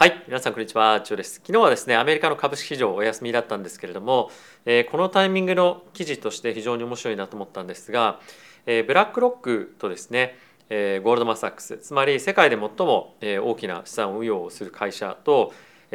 [0.00, 1.02] はい皆さんこんにちは。
[1.02, 1.42] ジョです。
[1.44, 4.30] 昨日はですねアメリカの株式市場お休みだったんですけれども、
[4.64, 8.18] えー、このタイミングの記事として非常に面白いなと思ったんですが、
[8.64, 10.38] えー、ブラックロックとですね、
[10.70, 15.52] えー、ゴールドマン・サックスつまり世界で最も大きな資産運用をする会社と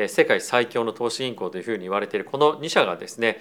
[0.07, 3.39] 世界最強の投資銀行というふうに言われているこの2社がですね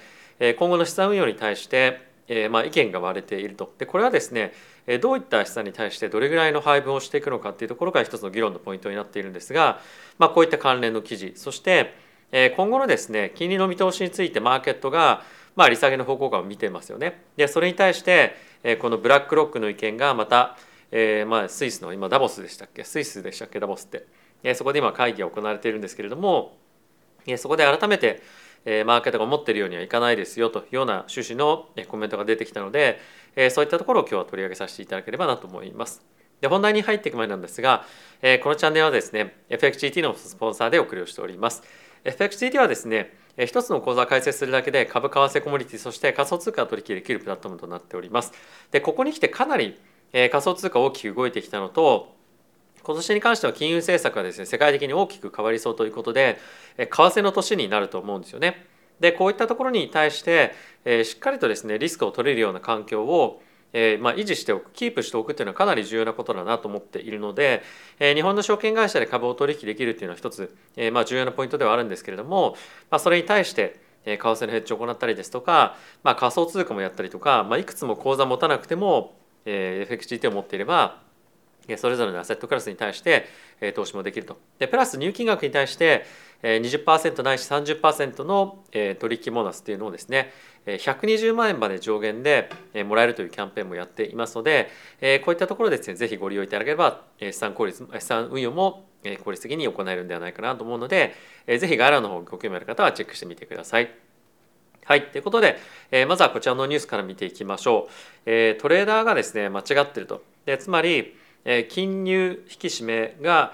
[0.58, 3.72] 今後の資産運用に対してえー、まあ意見が割れていると。
[3.78, 4.52] でこれはですね
[5.00, 9.80] どういった資産に対してどれぐらいの配分をしていくのかっていうところが一つの議論のポイントになっているんですが、
[10.18, 11.94] まあ、こういった関連の記事そして
[12.56, 15.22] 今後のですね金利の見通しについてマーケットが
[15.56, 17.22] まあ利下げの方向感を見てますよね。
[17.36, 18.34] でそれに対して
[18.80, 20.56] このブラックロックの意見がまた、
[20.90, 22.84] えー、まあスイスの今ダボスでしたっけ？
[22.84, 23.60] スイスでしたっけ？
[23.60, 24.06] ダボスって。
[24.54, 26.58] そこで今会議が行われているんですけれども
[27.38, 28.20] そこで改めて
[28.64, 32.98] マーケットが思っているようにはいかないですよというような趣旨のコメントが出てきたので、
[33.36, 36.02] えそういったところを今日は取り上げさせていただければなと思います。
[36.40, 37.84] で本題に入っていく前なんですが、
[38.22, 41.62] えこのチャンネルはですね FXGT のスポンサーでお送りをしております。
[42.04, 48.32] FXGT はですね一つの口座を開設するだけで株為替コモディティそして仮想通貨を取引できるプラットフォームとなっております。
[48.70, 49.78] でここに来てかなり
[50.12, 52.13] 仮想通貨大きく動いてきたのと
[52.84, 56.38] 今年に関しては金融政策がですね世界的に大きく変わりそうということで
[56.76, 58.66] 為替の年になると思うんですよね。
[59.00, 60.54] でこういったところに対して、
[60.84, 63.42] え、しっかりとですねリスクを取れるような環境を
[63.76, 67.64] えまあ、維持しておくキープしておくっていうのはかなり重要なことだなと思っているので、
[67.98, 72.56] え、日本の証券会社で株を取引できるっていうのは一つ、えまあ、重要なポイントではあるんですけれども、
[72.88, 75.74] まあ、それに対して、え、為替のヘッジを行ったりですとか、
[76.04, 81.02] ま、仮想通貨もやったりとか、ま、いくつも口座持たなくても、えー、FXGT を持っていれば
[81.76, 83.26] それぞれのアセットクラスに対して
[83.74, 84.38] 投資もできると。
[84.58, 86.04] でプラス入金額に対して
[86.42, 88.64] 20%ないし30%の
[89.00, 90.32] 取引ボーナスっていうのをですね
[90.66, 92.50] 120万円まで上限で
[92.86, 94.70] もらえるというキャンペーンもやっていますので
[95.24, 98.84] こういったところですねぜひご利用いただければ資産効率資産運用も
[99.24, 101.14] 効率的に行えるんではないかなと思うので
[101.46, 104.04] ぜひ概要欄の方ご興味ある方はチェックしてみてください。
[104.86, 105.06] はい。
[105.06, 105.58] ということで、
[105.90, 107.90] えまずはこちらのニュースから見ていきましょう。
[108.26, 110.22] えトレーダーがですね、間違ってると。
[110.44, 111.16] でつまり、
[111.68, 113.52] 金融引き締めが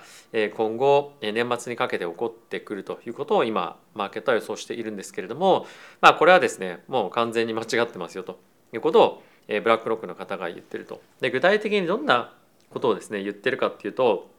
[0.57, 5.67] 今後年末にかけて起こってくるということを今マーケットは予想しているんですけれども
[6.01, 8.39] まあこれはですねもう完全に間違ってますよと
[8.73, 11.03] いうことをブラックロックの方が言ってると。
[11.21, 12.33] で具体的にどんな
[12.71, 14.31] ことをですね言ってるかっていうと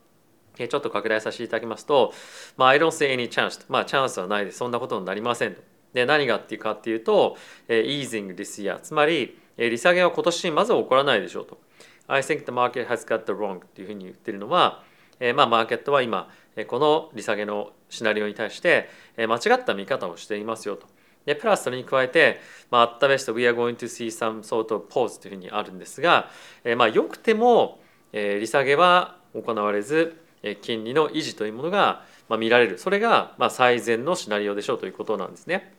[0.58, 2.14] ちょっと拡大させていただきますと、
[2.56, 5.62] まあ、I don't see any chance まあチャンスはないですそんなことになりませんと。
[5.94, 7.36] で何がっていうかっていうと
[7.68, 11.60] easing this year つまり利下げは今年まず起こらないでしょうと。
[12.08, 14.84] I think the market has got the wrong っていうふうに言ってるのは、
[15.20, 16.30] えー、まあマーケットは今
[16.68, 20.88] この利下げのシナリオに対して間違った見方をしていますよと。
[21.26, 22.40] でプラスそれに加えて、
[22.72, 26.30] まあ、at the best we are going to see some sort of pause というふうにあるんですが、
[26.64, 27.80] えー、まあよくても、
[28.12, 35.74] えー、利下げは行われず、えー、金利の維持というものが、まあ、見られるそれが、まあ、最善のシナリオでしょうということなんですね。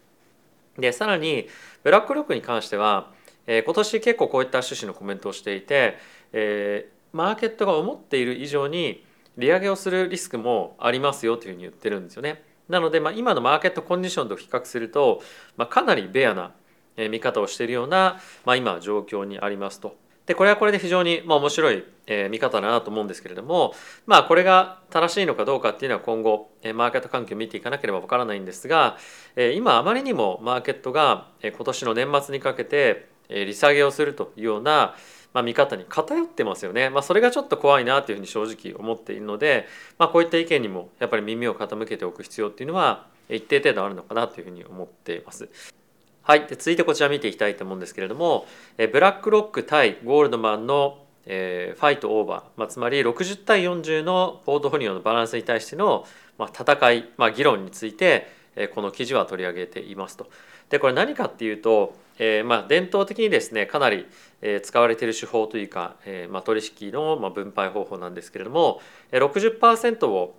[0.79, 1.49] でさらに
[1.83, 3.11] ブラックロックに関しては、
[3.47, 5.99] えー、今年結構こういった趣旨のコメントをしていて、
[6.33, 9.05] えー、マーケットが思っている以上に
[9.37, 12.43] 利上げをするリスクもありますよというふうに言ってるんですよね。
[12.69, 15.21] なので、まあ、今のマーケットコンディションと比較すると、
[15.57, 16.53] まあ、かなりベアな
[16.97, 19.97] 見方をしているような、まあ、今状況にありますと。
[20.27, 21.85] でこれはこれで非常にまあ面白い
[22.31, 23.75] 見方だなと思うんですけれども
[24.07, 28.97] まあこれが正しいのかどうかっていうのは今後マーケット環境を見ていかなければわからないんですが
[29.55, 34.95] 今あまりにもマーケットが今年の年末にかけて利下げをするというような
[35.33, 39.67] まあ、見方に偏ってますよね、まあ、それがちょっと怖いなというふうに正直思っているので、
[39.99, 45.49] まあ、こういった意見にもやっぱり耳を傾けておく必要っていうのは一定程度あるのかなというふうに思っています。
[46.23, 48.47] はい、で続いてこちら見ていきたいと思うんですけれども
[48.79, 56.05] えブラックロック対ゴールドマンのえー、ファイトオーバー、まあ、つまり60対40のポートフォリオのバランスに対しての、
[56.37, 60.29] まあ、戦い、まあ、議論について、えー、この記事は取り上げていますと。
[60.73, 64.07] でこれ何かっていうと、えー、まあ伝統的にですねかなり
[64.63, 68.81] 使われている手法というか、えー、まあ取引の分配方法なんですけれども
[69.13, 70.35] 60%を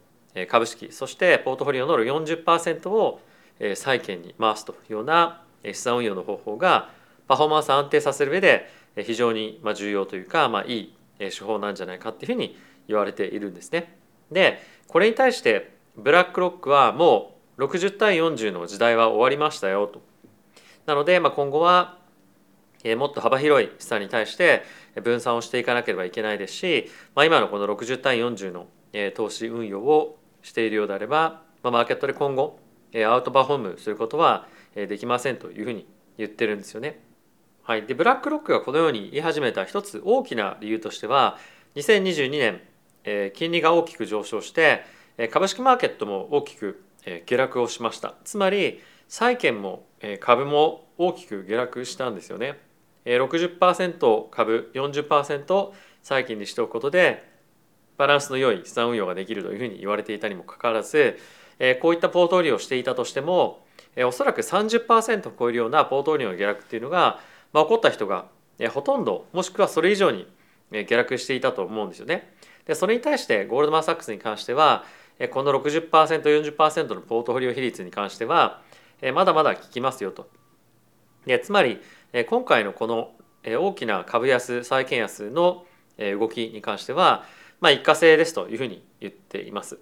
[0.50, 3.22] 株式そしてポートフォリオの40%を
[3.76, 6.90] 債券に回すというような資産運用の方法が
[7.28, 12.58] パフォーマンスを安定させる上で非常に重要というか、まあ、いい手法なんじゃないかっていうふうに
[12.88, 13.96] 言われているんですね。
[14.32, 20.02] でこれに対してブラックロックはもう60対40の時代は終わりましたよと
[20.86, 21.98] なので、まあ、今後は
[22.98, 24.64] もっと幅広い資産に対して
[25.04, 28.68] 分散をしていかなければいけないですし、まあ、今のこの60対40の
[29.16, 32.60] 投資運用をしているようであれば、まあ、マーケットで今後
[32.96, 35.88] アウトパフォームすることはできませんというふうに
[36.18, 37.00] 言ってるんですよね。
[37.64, 41.38] はい、でブラックロックがこのように言い始めた一つ大きな理由としては
[41.76, 42.62] 2022年
[43.04, 44.84] え金利が大きく上昇して
[45.32, 46.84] 株式マーケットも大きく
[47.26, 49.86] 下落をしましたつまり債券も
[50.20, 52.60] 株も大きく下落したんですよね
[53.06, 55.72] 60%株40%
[56.02, 57.32] 債券にしておくことで
[57.98, 61.18] バランスの良い資産運用ができるというふうに言われていたにもかかわらず
[61.82, 63.66] こういったポートフォリオをしていたとしても
[63.98, 67.20] おそらく30%を超えるようなポートフォリオの下落っていうのが、
[67.52, 68.26] まあ、起こった人が
[68.72, 70.28] ほとんどもしくはそれ以上に
[70.72, 72.34] 下落していたと思うんですよね。
[72.66, 74.86] でそれに対してゴールドマン・サックスに関しては
[75.32, 78.62] この 60%40% のポートフォリオ比率に関しては
[79.12, 80.30] まだまだ効きますよと。
[81.26, 81.82] でつまり
[82.28, 83.12] 今回のこの
[83.46, 85.66] 大きな株安債券安の
[85.98, 87.26] 動きに関しては、
[87.60, 89.80] まあ、一過性ですというふうに言っています。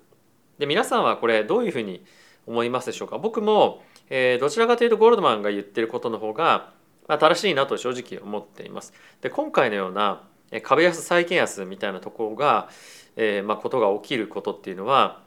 [0.57, 2.06] で皆さんはこれどういうふうに
[2.47, 3.18] 思いますでしょうか？
[3.18, 6.71] 僕も、え、どちらかというとゴールドマンが言ってることの方が、
[7.07, 8.94] まあ、正しいなと正直思っています。
[9.21, 10.23] で今回のような
[10.63, 12.69] 株安債券安みたいなところが、
[13.15, 15.21] えまあ、ことが起きることっていうのは、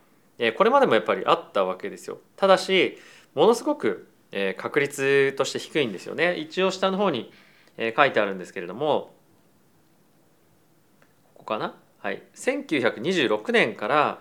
[0.56, 2.18] これまでもやっぱりあったわけですよ。
[2.36, 2.98] ただし
[3.34, 4.08] ものすごく、
[4.56, 6.36] 確率として低いんですよね。
[6.36, 7.32] 一応下の方に、
[7.96, 9.12] 書いてあるんですけれども
[11.34, 11.74] ここかな？
[11.98, 14.20] はい、1926年から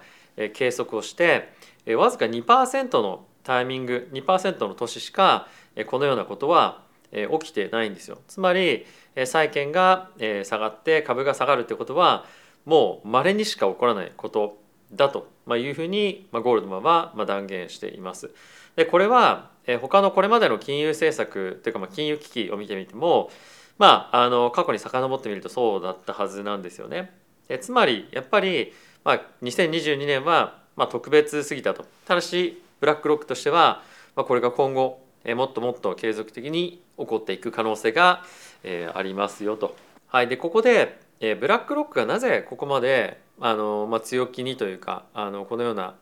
[0.54, 1.54] 計測をして
[1.96, 5.48] わずか2%のタイミング2%の年しか
[5.86, 6.82] このようなことは
[7.12, 8.18] 起きてないんですよ。
[8.28, 8.88] つまり
[9.26, 10.10] 債券が
[10.44, 12.26] 下がって株が下がるってことは
[12.66, 14.58] もう稀にしか起こらないこと
[14.92, 18.32] だというふうにゴールドマンは断言しています。
[18.76, 23.30] でこれは他のこれまでの金融政策というかまあ金融危機を見てみても
[23.78, 27.14] まああの過去に遡ってみるとそうだったはずなんですよね。
[27.50, 28.74] えつまりやっぱり、
[29.04, 33.84] まあ、2022年は、まあ、特別すぎたとただしブラックロックとしては、
[34.16, 38.24] まあ、これが今後えもっともっと継続的に起こっていく可能性が、
[38.64, 39.76] え、ありますよと。
[40.08, 45.96] はい、でここで、え、ブラックロックがなぜここまであの、まあ、強気にというかあのこのような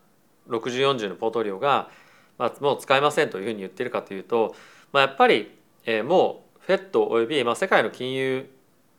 [0.48, 1.88] 6040のポートリオが、
[2.38, 4.54] まあ、もう使えませんというふうに言ってるかというと、
[4.92, 5.50] まあ、やっぱり、
[5.86, 8.50] えー、もう FED および、まあ、世界の金融、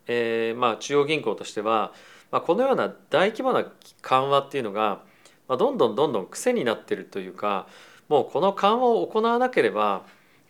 [0.08, 1.94] えーまあ、中央銀行としては
[2.34, 3.64] まあ、このような大規模な
[4.02, 5.04] 緩和っていうのが、
[5.48, 7.68] まあ、どんどんどんどん癖になってるというか
[8.10, 10.04] もうこの緩和を行わなければ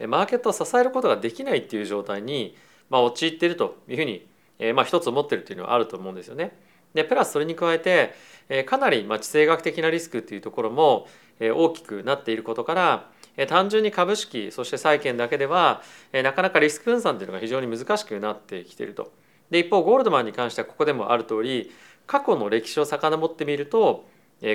[0.07, 2.55] マーケットを支えることができないっていう状態に、
[2.89, 4.25] まあ、陥っているというふうに、
[4.59, 6.57] えー、まあ一つ思ってるっていうのはあると思うんですよね。
[6.93, 8.13] でプラスそれに加えて、
[8.47, 11.07] えー、かなりまあ地政学的なリスクっていうところも、
[11.51, 13.09] 大きくなっていることから、
[13.47, 15.81] 単純に株式そして債券だけでは、
[16.11, 19.11] なかなかリスク分散っていうのが非常に難しくなってきていると。
[19.49, 21.71] で一方ゴールドマンに関してはここでもある通り
[22.07, 24.05] 過去の歴史を遡ってみると、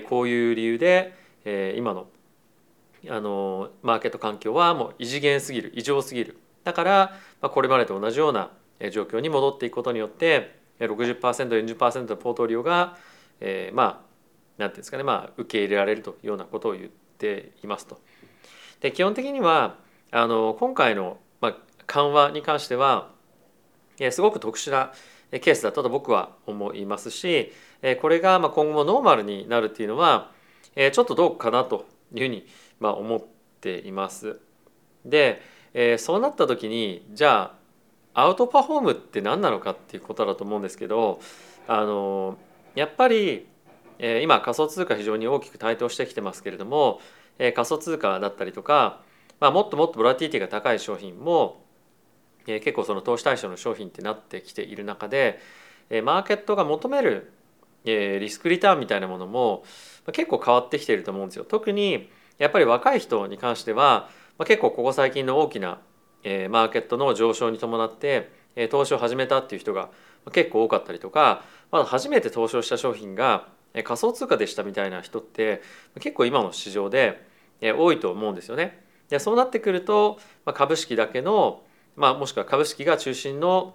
[0.09, 1.15] こういう理由で、
[1.77, 2.09] 今の
[3.09, 8.51] あのマーケット環境はもう異次元すぎる異常すぎるだから、これまでと同じような
[8.91, 12.97] 状況に戻っていくことによって 60%40% のポートリオが、
[13.41, 14.08] え、まあ
[14.59, 16.89] 何ていうんですかね、まあ、受け入れられるというようなことを言っ
[17.19, 18.01] ていますと。
[18.81, 19.77] で基本的には
[20.11, 21.57] あの今回の、まあ、
[21.87, 23.11] 緩和に関しては
[24.11, 24.93] すごく特殊な
[25.31, 27.53] ケースだったと僕は思いますし
[28.01, 30.31] これが今後もノーマルになるっていうのは
[30.75, 32.47] ちょっとどうかなというふうに
[32.81, 33.25] 思っ
[33.61, 34.41] ています。
[35.05, 35.43] で
[35.99, 37.53] そうなった時にじゃ
[38.15, 41.21] あアウトパフォームって何なのかっていうことだと思うんですけど
[41.67, 42.39] あの
[42.75, 43.47] やっぱり
[43.99, 47.01] 今仮想通貨非常に大きく台頭してきてますけれども
[47.39, 49.01] 仮想通貨だったりとか、
[49.41, 51.63] まあ、もっともっとボラティティが高い商品も
[52.47, 55.41] 結構その投資対象の商品ってなってきている中で、
[56.03, 57.33] マーケットが求める、
[57.85, 59.65] リスクリターンみたいなものも
[60.13, 61.45] 結構変わってきていると思うんですよ。
[61.45, 62.09] 特に
[62.39, 64.09] やっぱり若い人に関しては、
[64.47, 65.81] 結構ここ最近の大きな、
[66.49, 68.31] マーケットの上昇に伴って、
[68.71, 69.91] 投資を始めたっていう人が
[70.33, 73.47] 結構多かったりとかまだ初めて投資をした商品が
[73.85, 75.63] 仮想通貨でしたみたいな人って
[76.01, 77.25] 結構今の市場で
[77.61, 78.83] 多いと思うんですよね。
[79.09, 80.19] でそうなってくると
[80.55, 81.63] 株式だけの
[81.99, 83.75] まあ、もしくは株式が中心の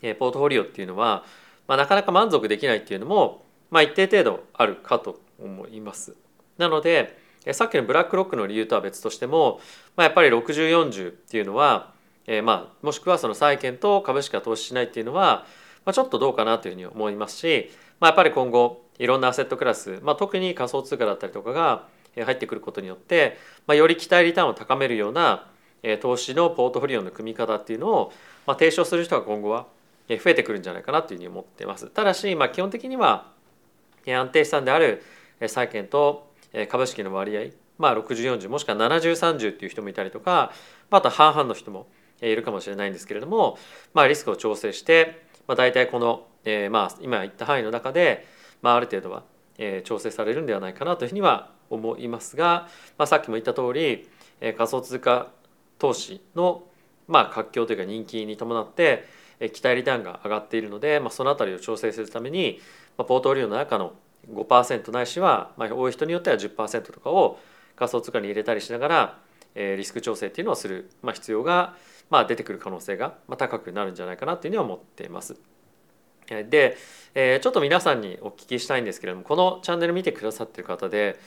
[0.00, 1.24] ポートフォリオっていうのは、
[1.68, 6.16] まあ、なかなか満足できないっていうのも、まあ、一定程度あるかと思います。
[6.58, 7.16] なので
[7.52, 9.60] さっきのブラックロックの理由とは別としても、
[9.96, 11.94] まあ、やっぱり6040っていうのは、
[12.26, 15.46] えー、まあもしくはその債券と株式が投資しないっていうのは、
[15.84, 21.86] まあ、ちょっとどうかなというふうに思いますし、まあ、やっぱり今後いろんなアセットクラス、まあ、特に仮想通貨だったりとかが
[22.16, 23.36] 入ってくることによって、
[23.66, 25.46] まあ、より期待リターンを高めるような
[26.00, 28.12] 投資のポートフォリオの組み方っていうのを、
[28.46, 29.66] まあ、提唱する人が今後は
[30.08, 31.86] 増えてくるんじゃないかなというふうに思ってます。
[31.88, 33.30] ただし、まあ、基本的には
[34.06, 35.02] 安定資産である
[35.46, 36.32] 債券と
[36.68, 37.42] 株式の割合、
[37.78, 40.52] まあ、6040もしくは7030っていう人もいたりとか
[40.90, 41.86] あと半々の人も
[42.22, 43.58] いるかもしれないんですけれども、
[43.94, 48.26] まあ、リスクを調整して、まあ、大体この、えー、まあ今言った範囲の中で、
[48.62, 49.22] まあ、ある程度は
[49.58, 54.08] え調整されるんではないかなというふうには思いますが、まあ、さっきも言った通り、
[54.40, 55.28] え仮想通貨
[55.78, 56.62] 投資の
[57.06, 59.04] まあ活況というか人気に伴って
[59.40, 62.60] え期待リターンが上がっているので、まあ、その辺りを調整するために、
[62.96, 63.92] まあ、ポートフォリオの中の
[64.32, 67.38] 5%ないしは、まあ、多い人によっては10%とかを
[67.76, 69.18] 仮想通貨に入れたりしながら、
[69.54, 71.76] えー、リスク調整っていうのをする、まあ、必要が、
[72.10, 75.36] まあ、出てくる可能性がまあ高くなるんじゃないかなというふうには思っています。
[76.28, 76.76] で、
[77.14, 81.18] えー、ちょっと皆さんにお聞きしたいんですけれどもこのチャンネル見てくださってる方で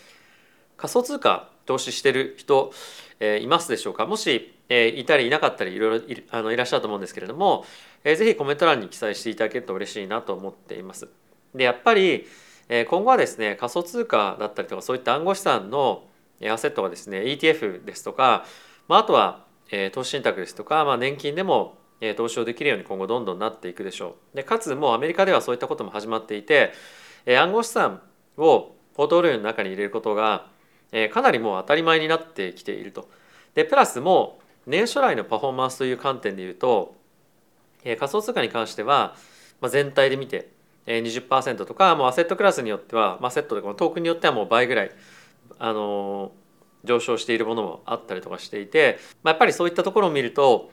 [0.78, 2.72] 仮想通貨投資してる人、
[3.20, 4.06] えー、いますでしょうか？
[4.06, 7.66] もし、えー、いたりいなかったりいろいろいあのいらっしゃると思うんですけれども、
[8.04, 11.08] えー、ぜひコメント欄に記載していただけると嬉しいなと思っています。
[11.54, 12.28] でやっぱり、
[12.70, 16.04] えー、今後はですね仮想通貨だったりとかそういった暗号資産の
[16.50, 18.46] アセットがですね ETF ですとか、
[18.88, 21.78] まあ、あとは、えー、投資信託ですとか、まあ、年金でも
[22.18, 24.38] 投資をできるように今後どんどんなっていくでしょう。
[24.38, 26.74] でかつもうアメリカではそういったことも始まっていて
[27.26, 28.02] 暗号資産
[28.38, 30.48] をポートフォリオの中に入れることが
[31.14, 33.10] かなりもう当たり前になってきていると。
[33.54, 36.96] でプラスも年初来のパフォーマンスという観点でいうと
[37.84, 39.16] 仮想通貨に関しては
[39.70, 40.50] 全体で見て
[40.88, 44.92] 20%とかもうアセットクラスによっては、アセットでこのトークによってはもう倍ぐらい
[45.60, 46.32] あの
[46.84, 50.72] 上昇しているものもあったりとかしていて、まあ、やっぱりそういったところを見ると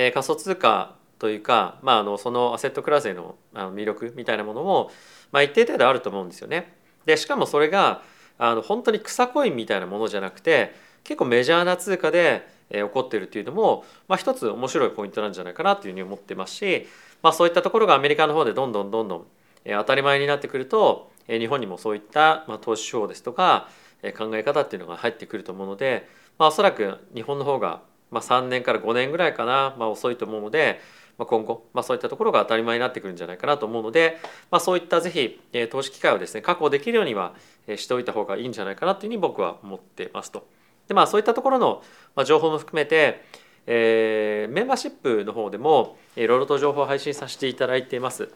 [0.00, 4.92] えー、仮想通貨というか、まあ、あのそのアセットクラスへの魅力みたいなものも、
[5.32, 6.72] まあ、一定程度あると思うんですよね。
[7.04, 8.02] でしかもそれが
[8.38, 16.86] あの本当に草コインみたいなものじゃなくて結構メジャーな通貨で、えー、起こってるっていうのも、まあ、一つ面白いポイントなんじゃないかなというふうに思ってますし、
[17.20, 19.26] まあ、そういったところがアメリカの方でどんどんどんどん、
[19.64, 23.68] えー、当たり前になってくると、えー、日本にもそういった、まあ、投資手法ですとか、
[24.04, 30.80] えー、考え方っていうのが入ってくると思うので、まあ、おそらく日本の方がまあ、3年から5年ぐらいかな、まあ、遅いと思うので、
[31.18, 34.18] まあ、今後、まあ、そういったところが当たり前になってくるんじゃないかなと思うので、
[34.50, 37.34] まあ、そういったぜひ、えー、投資機会をですね確保できるようには、
[37.66, 40.46] えー、しておいた方がいいんじゃないかなというふうに僕は思ってますと。
[40.86, 41.82] でまあそういったところの、
[42.16, 43.22] まあ、情報も含めて、
[43.66, 48.30] えー、メンバーシップの方でもいろいろと情報を配信させていただいています。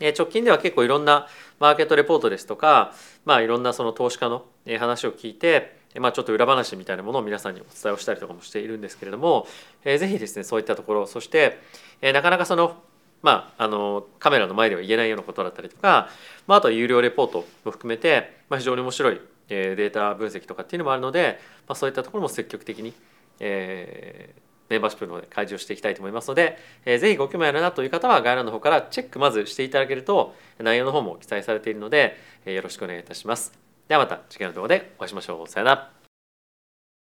[0.00, 1.28] 直近では結構いろんな
[1.60, 2.92] マーケットレポートですとか、
[3.24, 4.44] まあ、いろんなその投資家の
[4.78, 9.46] 話を聞いてまあ、ちょっと裏話みたいなものを皆さんにお伝えをしたりとかもしているんですけれども、
[9.84, 11.58] えー、ぜひですねそういったところそして、
[12.00, 12.82] えー、なかなかその
[13.22, 16.08] まあ、あのカメラの前では言えないようなことだったりとか、
[16.48, 22.92] まあ、あとは有料レポートも含めて、まあ、非常に面白い、え、データ分析とかっていうのもあるので、まあ、そういったところも積極的に、
[23.38, 33.71] えー、メンバーシップの方で開示をしていきたいと思いますので、えー、ぜひご興味あるなという方は概要欄の方からチェックまずしていただけると内容の方も記載されているので、えー、よろしくお願いいたします。
[33.92, 35.46] ではまた次回の動画でお会いしましょう。
[35.46, 36.01] さよなら。